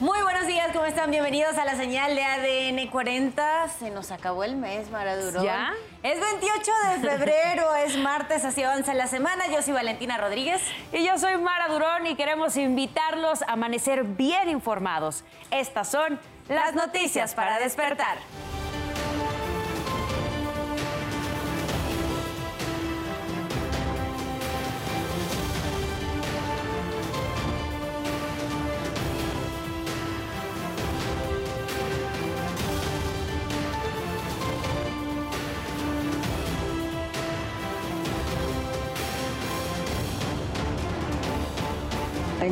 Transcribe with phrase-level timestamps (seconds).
[0.00, 1.10] Muy buenos días, ¿cómo están?
[1.10, 3.68] Bienvenidos a la señal de ADN 40.
[3.80, 5.42] Se nos acabó el mes, Maradurón.
[5.42, 5.72] ¿Ya?
[6.04, 9.48] Es 28 de febrero, es martes, así avanza la semana.
[9.48, 10.62] Yo soy Valentina Rodríguez.
[10.92, 15.24] Y yo soy Mara Durón y queremos invitarlos a amanecer bien informados.
[15.50, 18.18] Estas son Las noticias para despertar.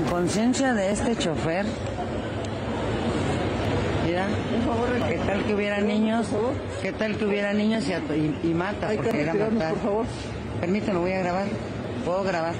[0.03, 1.67] Conciencia de este chofer,
[4.05, 4.27] mira,
[5.09, 6.27] ¿qué tal que hubiera niños?
[6.83, 8.89] ¿Qué tal que hubiera niños y, y- y mata?
[8.95, 9.71] Porque era matar.
[9.75, 10.07] por favor.
[10.61, 11.47] Permíteme, voy a grabar.
[12.05, 12.55] ¿Puedo grabar?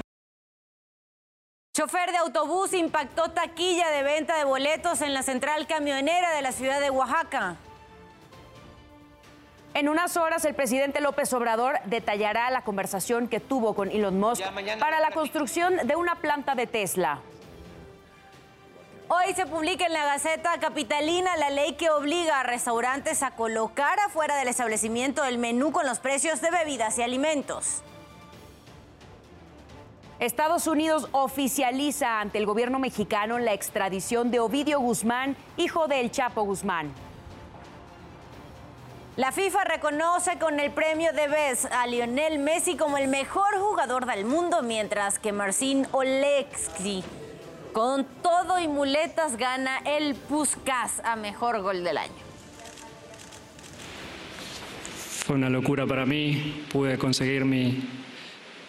[1.75, 6.51] Chofer de autobús impactó taquilla de venta de boletos en la central camionera de la
[6.51, 7.57] ciudad de Oaxaca.
[9.77, 14.43] En unas horas, el presidente López Obrador detallará la conversación que tuvo con Elon Musk
[14.79, 17.19] para la construcción de una planta de Tesla.
[19.07, 23.99] Hoy se publica en la Gaceta Capitalina la ley que obliga a restaurantes a colocar
[23.99, 27.83] afuera del establecimiento el menú con los precios de bebidas y alimentos.
[30.19, 36.41] Estados Unidos oficializa ante el gobierno mexicano la extradición de Ovidio Guzmán, hijo del Chapo
[36.41, 36.91] Guzmán.
[39.17, 44.05] La FIFA reconoce con el premio de Best a Lionel Messi como el mejor jugador
[44.05, 47.03] del mundo, mientras que Marcin Oleksy,
[47.73, 52.13] con todo y muletas, gana el Puskas a mejor gol del año.
[55.25, 57.89] Fue una locura para mí, pude conseguir mi,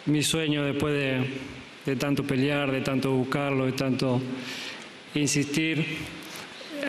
[0.07, 1.41] mi sueño después de,
[1.85, 4.19] de tanto pelear, de tanto buscarlo, de tanto
[5.15, 5.99] insistir.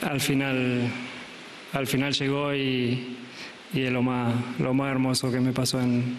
[0.01, 0.89] Al final,
[1.73, 3.17] al final llegó y,
[3.73, 6.17] y es lo más, lo más hermoso que me pasó en,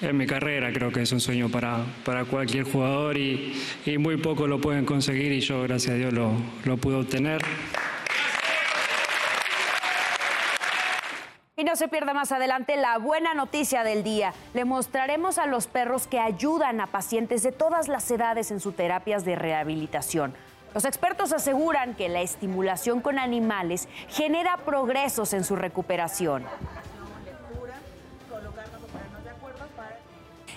[0.00, 0.72] en mi carrera.
[0.72, 4.84] Creo que es un sueño para, para cualquier jugador y, y muy pocos lo pueden
[4.84, 6.32] conseguir y yo, gracias a Dios, lo,
[6.64, 7.42] lo pude obtener.
[11.56, 14.34] Y no se pierda más adelante la buena noticia del día.
[14.54, 18.74] Le mostraremos a los perros que ayudan a pacientes de todas las edades en sus
[18.74, 20.34] terapias de rehabilitación.
[20.74, 26.44] Los expertos aseguran que la estimulación con animales genera progresos en su recuperación.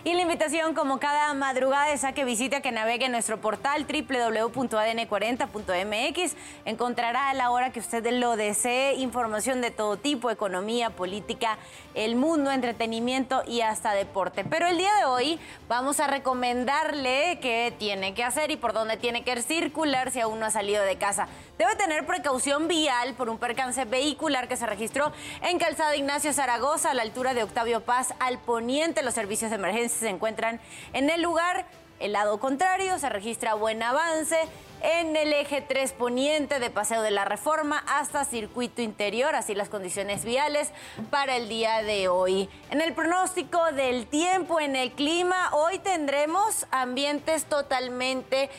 [0.04, 3.88] Y la invitación, como cada madrugada, es a que visite, que navegue en nuestro portal
[3.88, 6.36] www.adn40.mx.
[6.66, 11.58] Encontrará a la hora que usted lo desee información de todo tipo, economía, política,
[11.96, 14.46] el mundo, entretenimiento y hasta deporte.
[14.46, 18.98] Pero el día de hoy vamos a recomendarle qué tiene que hacer y por dónde
[18.98, 21.28] tiene que circular si aún no ha salido de casa.
[21.58, 26.92] Debe tener precaución vial por un percance vehicular que se registró en Calzada Ignacio Zaragoza,
[26.92, 29.02] a la altura de Octavio Paz, al poniente.
[29.02, 30.60] Los servicios de emergencia se encuentran
[30.94, 31.66] en el lugar.
[32.00, 34.38] El lado contrario se registra buen avance
[34.82, 39.70] en el eje 3 poniente de Paseo de la Reforma hasta Circuito Interior, así las
[39.70, 40.72] condiciones viales
[41.10, 42.50] para el día de hoy.
[42.70, 48.52] En el pronóstico del tiempo, en el clima, hoy tendremos ambientes totalmente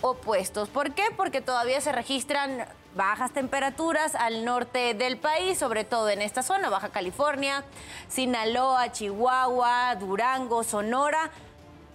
[0.00, 0.68] opuestos.
[0.68, 1.04] ¿Por qué?
[1.16, 6.70] Porque todavía se registran bajas temperaturas al norte del país, sobre todo en esta zona,
[6.70, 7.64] Baja California,
[8.08, 11.30] Sinaloa, Chihuahua, Durango, Sonora.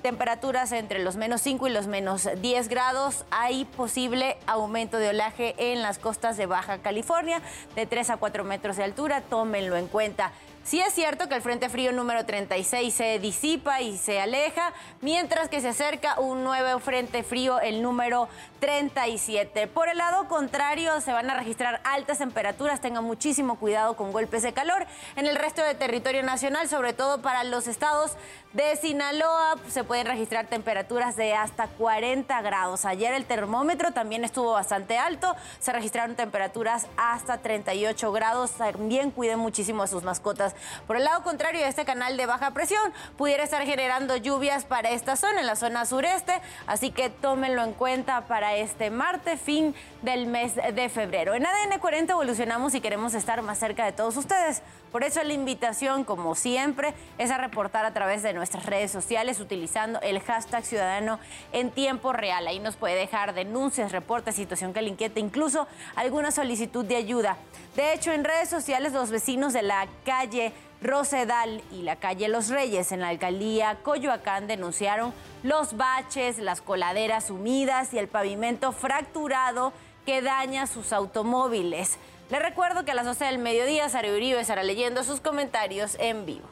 [0.01, 3.25] Temperaturas entre los menos 5 y los menos 10 grados.
[3.31, 7.41] Hay posible aumento de olaje en las costas de Baja California
[7.75, 9.19] de 3 a 4 metros de altura.
[9.21, 10.31] Tómenlo en cuenta.
[10.69, 14.71] Sí es cierto que el Frente Frío número 36 se disipa y se aleja,
[15.01, 19.65] mientras que se acerca un nuevo Frente Frío, el número 37.
[19.65, 24.43] Por el lado contrario, se van a registrar altas temperaturas, tengan muchísimo cuidado con golpes
[24.43, 24.85] de calor.
[25.15, 28.11] En el resto del territorio nacional, sobre todo para los estados
[28.53, 32.85] de Sinaloa, se pueden registrar temperaturas de hasta 40 grados.
[32.85, 38.51] Ayer el termómetro también estuvo bastante alto, se registraron temperaturas hasta 38 grados.
[38.51, 40.55] También cuiden muchísimo a sus mascotas.
[40.87, 45.15] Por el lado contrario, este canal de baja presión pudiera estar generando lluvias para esta
[45.15, 50.25] zona, en la zona sureste, así que tómenlo en cuenta para este martes, fin del
[50.25, 51.35] mes de febrero.
[51.35, 54.63] En ADN 40 evolucionamos y queremos estar más cerca de todos ustedes.
[54.91, 59.39] Por eso la invitación, como siempre, es a reportar a través de nuestras redes sociales
[59.39, 61.19] utilizando el hashtag ciudadano
[61.51, 62.47] en tiempo real.
[62.47, 67.37] Ahí nos puede dejar denuncias, reportes, situación que le inquieta, incluso alguna solicitud de ayuda.
[67.75, 72.47] De hecho, en redes sociales los vecinos de la calle Rosedal y la calle Los
[72.47, 75.13] Reyes en la alcaldía Coyoacán denunciaron
[75.43, 79.73] los baches, las coladeras humidas y el pavimento fracturado
[80.05, 81.97] que daña sus automóviles.
[82.29, 86.27] Les recuerdo que a las 12 del mediodía Sara Uribe estará leyendo sus comentarios en
[86.27, 86.47] vivo.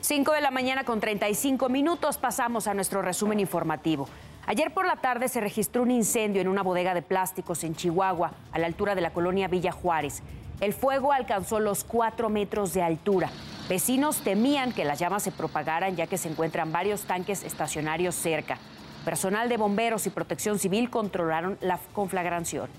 [0.00, 4.08] 5 de la mañana con 35 minutos pasamos a nuestro resumen informativo.
[4.46, 8.32] Ayer por la tarde se registró un incendio en una bodega de plásticos en Chihuahua,
[8.52, 10.22] a la altura de la colonia Villa Juárez.
[10.60, 13.30] El fuego alcanzó los 4 metros de altura.
[13.68, 18.58] Vecinos temían que las llamas se propagaran ya que se encuentran varios tanques estacionarios cerca.
[19.04, 22.70] Personal de bomberos y protección civil controlaron la conflagración.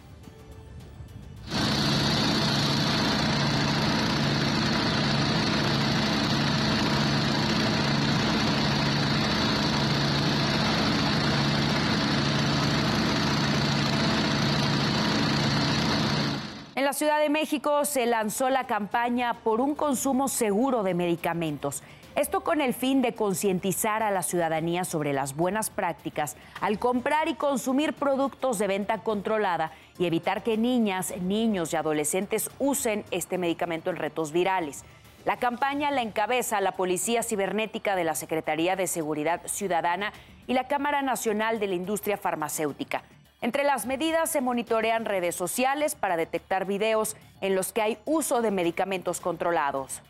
[16.76, 21.84] En la Ciudad de México se lanzó la campaña por un consumo seguro de medicamentos.
[22.16, 27.28] Esto con el fin de concientizar a la ciudadanía sobre las buenas prácticas al comprar
[27.28, 33.40] y consumir productos de venta controlada y evitar que niñas, niños y adolescentes usen este
[33.40, 34.84] medicamento en retos virales.
[35.26, 40.14] La campaña la encabeza la Policía Cibernética de la Secretaría de Seguridad Ciudadana
[40.46, 43.02] y la Cámara Nacional de la Industria Farmacéutica.
[43.42, 48.44] Entre las medidas se monitorean redes sociales para detectar videos en los que hay uso
[48.44, 50.04] de medicamentos controlados.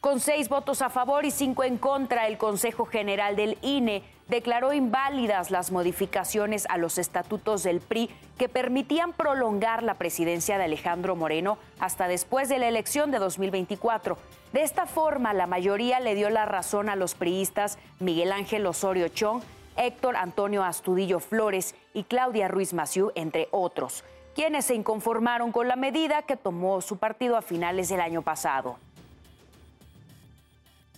[0.00, 4.72] Con seis votos a favor y cinco en contra, el Consejo General del INE declaró
[4.72, 8.08] inválidas las modificaciones a los estatutos del PRI
[8.38, 14.16] que permitían prolongar la presidencia de Alejandro Moreno hasta después de la elección de 2024.
[14.54, 19.08] De esta forma, la mayoría le dio la razón a los priistas Miguel Ángel Osorio
[19.08, 19.42] Chong,
[19.76, 24.02] Héctor Antonio Astudillo Flores y Claudia Ruiz Maciú, entre otros,
[24.34, 28.78] quienes se inconformaron con la medida que tomó su partido a finales del año pasado.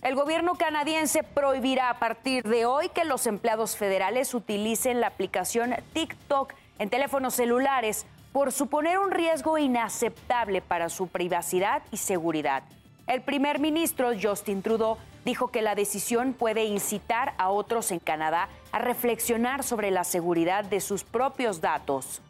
[0.03, 5.73] El gobierno canadiense prohibirá a partir de hoy que los empleados federales utilicen la aplicación
[5.93, 12.63] TikTok en teléfonos celulares por suponer un riesgo inaceptable para su privacidad y seguridad.
[13.07, 18.49] El primer ministro Justin Trudeau dijo que la decisión puede incitar a otros en Canadá
[18.73, 22.21] a reflexionar sobre la seguridad de sus propios datos.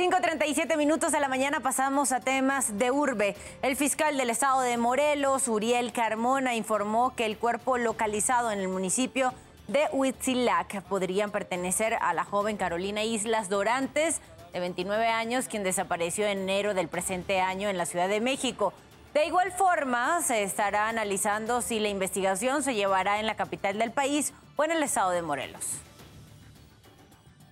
[0.00, 3.36] 5.37 minutos de la mañana pasamos a temas de urbe.
[3.60, 8.68] El fiscal del estado de Morelos, Uriel Carmona, informó que el cuerpo localizado en el
[8.68, 9.34] municipio
[9.68, 14.22] de Huitzilac podrían pertenecer a la joven Carolina Islas Dorantes,
[14.54, 18.72] de 29 años, quien desapareció en enero del presente año en la Ciudad de México.
[19.12, 23.90] De igual forma, se estará analizando si la investigación se llevará en la capital del
[23.90, 25.82] país o en el estado de Morelos.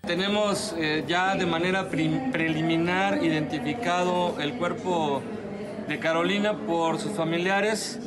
[0.07, 5.23] Tenemos eh, ya de manera preliminar identificado el cuerpo
[5.87, 7.99] de Carolina por sus familiares,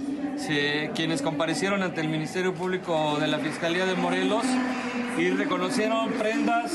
[0.95, 4.43] quienes comparecieron ante el Ministerio Público de la Fiscalía de Morelos
[5.17, 6.71] y reconocieron prendas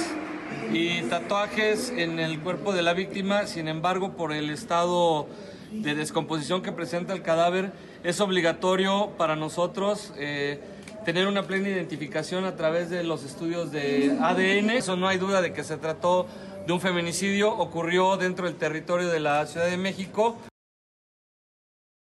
[0.72, 5.26] y tatuajes en el cuerpo de la víctima, sin embargo, por el estado
[5.72, 7.72] de descomposición que presenta el cadáver,
[8.04, 10.60] es obligatorio para nosotros eh,
[11.06, 14.70] tener una plena identificación a través de los estudios de ADN.
[14.70, 16.26] Eso no hay duda de que se trató
[16.66, 20.36] de un feminicidio, ocurrió dentro del territorio de la Ciudad de México.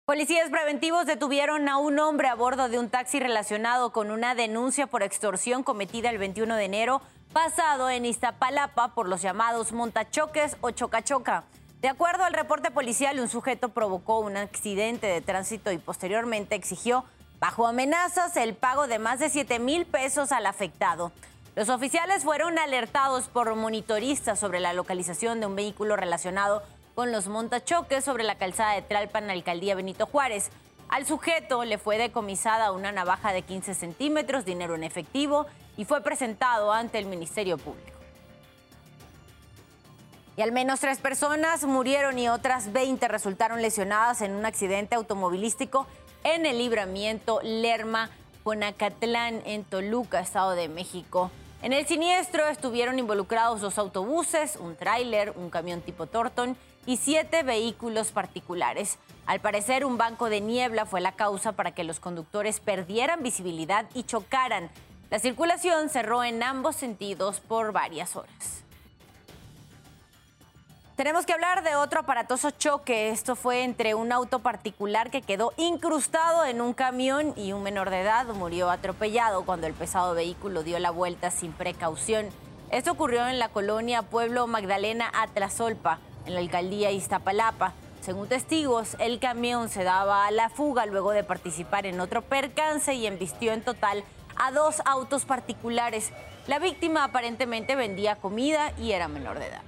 [0.06, 4.86] Policías preventivos detuvieron a un hombre a bordo de un taxi relacionado con una denuncia
[4.86, 7.01] por extorsión cometida el 21 de enero
[7.33, 11.45] pasado en Iztapalapa por los llamados montachoques o chocachoca.
[11.81, 17.06] De acuerdo al reporte policial, un sujeto provocó un accidente de tránsito y posteriormente exigió,
[17.40, 21.11] bajo amenazas, el pago de más de 7 mil pesos al afectado.
[21.56, 26.63] Los oficiales fueron alertados por monitoristas sobre la localización de un vehículo relacionado
[26.95, 30.49] con los montachoques sobre la calzada de Tlalpan, alcaldía Benito Juárez.
[30.90, 35.45] Al sujeto le fue decomisada una navaja de 15 centímetros, dinero en efectivo,
[35.78, 37.94] y fue presentado ante el Ministerio Público.
[40.35, 45.85] Y al menos tres personas murieron y otras 20 resultaron lesionadas en un accidente automovilístico
[46.23, 48.09] en el libramiento Lerma,
[48.44, 51.31] Ponacatlán, en Toluca, Estado de México.
[51.61, 57.44] En el siniestro estuvieron involucrados dos autobuses, un tráiler, un camión tipo Torton y siete
[57.44, 58.97] vehículos particulares.
[59.25, 63.85] Al parecer, un banco de niebla fue la causa para que los conductores perdieran visibilidad
[63.94, 64.69] y chocaran.
[65.09, 68.62] La circulación cerró en ambos sentidos por varias horas.
[70.95, 73.09] Tenemos que hablar de otro aparatoso choque.
[73.09, 77.90] Esto fue entre un auto particular que quedó incrustado en un camión y un menor
[77.90, 82.28] de edad murió atropellado cuando el pesado vehículo dio la vuelta sin precaución.
[82.69, 85.97] Esto ocurrió en la colonia Pueblo Magdalena Atlasolpa,
[86.28, 87.73] en la alcaldía Iztapalapa.
[88.02, 92.94] Según testigos, el camión se daba a la fuga luego de participar en otro percance
[92.94, 94.04] y embistió en total
[94.35, 96.12] a dos autos particulares.
[96.45, 99.62] La víctima aparentemente vendía comida y era menor de edad.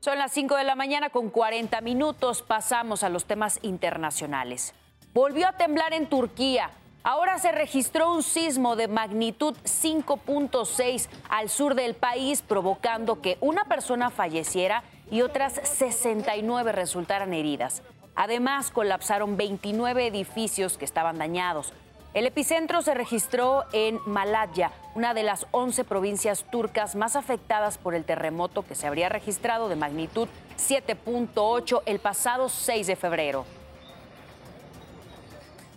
[0.00, 2.42] Son las 5 de la mañana con 40 minutos.
[2.42, 4.72] Pasamos a los temas internacionales.
[5.12, 6.70] Volvió a temblar en Turquía.
[7.02, 13.64] Ahora se registró un sismo de magnitud 5.6 al sur del país, provocando que una
[13.64, 17.82] persona falleciera y otras 69 resultaran heridas.
[18.14, 21.72] Además, colapsaron 29 edificios que estaban dañados.
[22.16, 27.94] El epicentro se registró en Malatya, una de las 11 provincias turcas más afectadas por
[27.94, 33.44] el terremoto que se habría registrado de magnitud 7.8 el pasado 6 de febrero.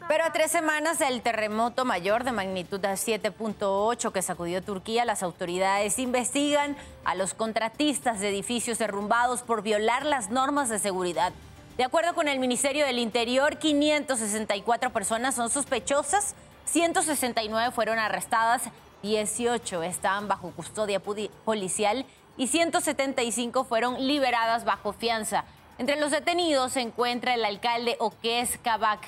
[0.07, 5.99] Pero a tres semanas del terremoto mayor de magnitud 7.8 que sacudió Turquía, las autoridades
[5.99, 11.33] investigan a los contratistas de edificios derrumbados por violar las normas de seguridad.
[11.79, 18.63] De acuerdo con el Ministerio del Interior, 564 personas son sospechosas, 169 fueron arrestadas,
[19.01, 22.05] 18 están bajo custodia policial
[22.35, 25.45] y 175 fueron liberadas bajo fianza.
[25.77, 28.99] Entre los detenidos se encuentra el alcalde Oques Kabak,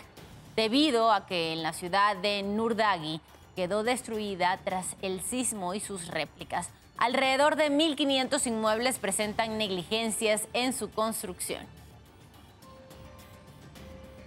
[0.55, 3.19] debido a que en la ciudad de Nurdagi
[3.57, 6.69] quedó destruida tras el sismo y sus réplicas.
[6.97, 11.80] Alrededor de 1.500 inmuebles presentan negligencias en su construcción.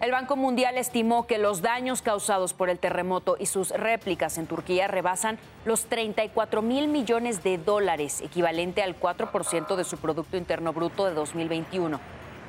[0.04, 4.46] El Banco Mundial estimó que los daños causados por el terremoto y sus réplicas en
[4.46, 10.74] Turquía rebasan los 34 mil millones de dólares, equivalente al 4% de su Producto Interno
[10.74, 11.98] Bruto de 2021.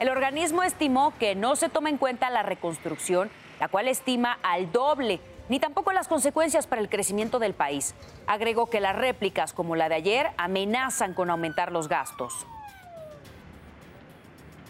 [0.02, 3.30] El organismo estimó que no se toma en cuenta la reconstrucción,
[3.62, 7.96] la cual estima al doble, ni tampoco las consecuencias para el crecimiento del país.
[8.28, 12.46] Agregó que las réplicas como la de ayer amenazan con aumentar los gastos.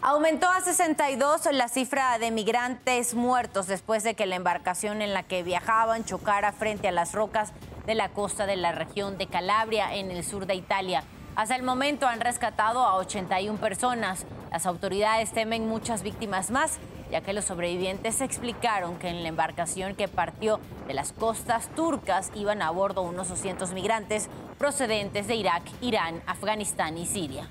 [0.08, 5.24] Aumentó a 62 la cifra de migrantes muertos después de que la embarcación en la
[5.24, 7.52] que viajaban chocara frente a las rocas
[7.86, 11.02] de la costa de la región de Calabria, en el sur de Italia.
[11.34, 14.26] Hasta el momento han rescatado a 81 personas.
[14.52, 16.78] Las autoridades temen muchas víctimas más,
[17.10, 22.30] ya que los sobrevivientes explicaron que en la embarcación que partió de las costas turcas
[22.36, 27.48] iban a bordo unos 200 migrantes procedentes de Irak, Irán, Afganistán y Siria.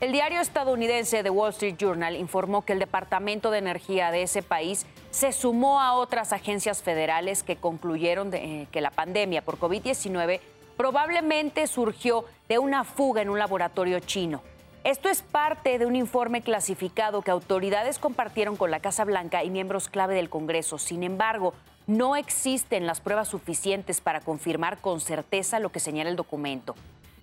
[0.00, 4.42] El diario estadounidense The Wall Street Journal informó que el Departamento de Energía de ese
[4.42, 10.40] país se sumó a otras agencias federales que concluyeron eh, que la pandemia por COVID-19
[10.76, 14.42] probablemente surgió de una fuga en un laboratorio chino.
[14.82, 19.50] Esto es parte de un informe clasificado que autoridades compartieron con la Casa Blanca y
[19.50, 20.76] miembros clave del Congreso.
[20.78, 21.54] Sin embargo,
[21.86, 26.74] no existen las pruebas suficientes para confirmar con certeza lo que señala el documento.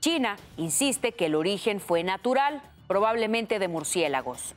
[0.01, 4.55] China insiste que el origen fue natural, probablemente de murciélagos.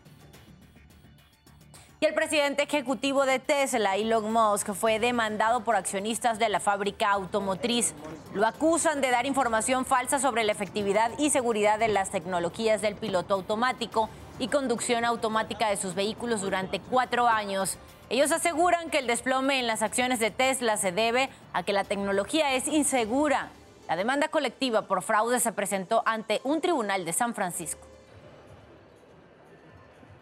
[2.01, 7.11] Y el presidente ejecutivo de Tesla, Elon Musk, fue demandado por accionistas de la fábrica
[7.11, 7.93] automotriz.
[8.33, 12.95] Lo acusan de dar información falsa sobre la efectividad y seguridad de las tecnologías del
[12.95, 14.09] piloto automático
[14.39, 17.77] y conducción automática de sus vehículos durante cuatro años.
[18.09, 21.85] Ellos aseguran que el desplome en las acciones de Tesla se debe a que la
[21.85, 23.51] tecnología es insegura.
[23.89, 27.87] La demanda colectiva por fraude se presentó ante un tribunal de San Francisco.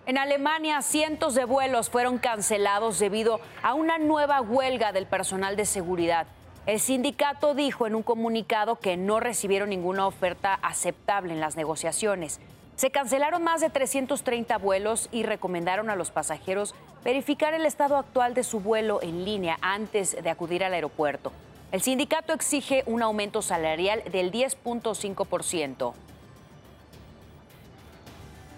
[0.04, 5.64] En Alemania, cientos de vuelos fueron cancelados debido a una nueva huelga del personal de
[5.64, 6.26] seguridad.
[6.66, 12.40] El sindicato dijo en un comunicado que no recibieron ninguna oferta aceptable en las negociaciones.
[12.74, 18.34] Se cancelaron más de 330 vuelos y recomendaron a los pasajeros verificar el estado actual
[18.34, 21.30] de su vuelo en línea antes de acudir al aeropuerto.
[21.72, 25.94] El sindicato exige un aumento salarial del 10.5%.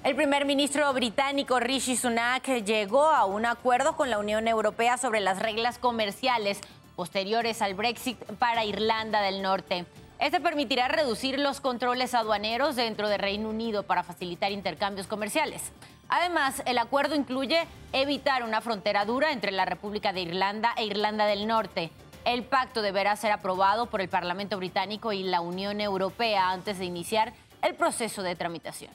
[0.02, 5.21] El primer ministro británico Rishi Sunak llegó a un acuerdo con la Unión Europea sobre
[5.21, 6.61] las reglas comerciales
[6.97, 9.87] posteriores al Brexit para Irlanda del Norte.
[10.18, 15.71] Este permitirá reducir los controles aduaneros dentro del Reino Unido para facilitar intercambios comerciales.
[16.09, 17.61] Además, el acuerdo incluye
[17.92, 21.92] evitar una frontera dura entre la República de Irlanda e Irlanda del Norte.
[22.25, 26.87] El pacto deberá ser aprobado por el Parlamento británico y la Unión Europea antes de
[26.87, 28.90] iniciar el proceso de tramitación.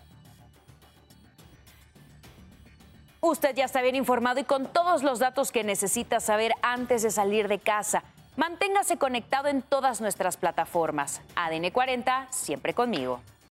[3.21, 7.11] Usted ya está bien informado y con todos los datos que necesita saber antes de
[7.11, 8.03] salir de casa.
[8.37, 11.21] Manténgase conectado en todas nuestras plataformas.
[11.35, 13.19] ADN 40, siempre conmigo.